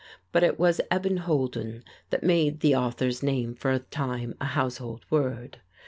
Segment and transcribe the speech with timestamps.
[0.31, 5.05] But it was "Eben Holden" that made the author's name for a time a household
[5.11, 5.59] word.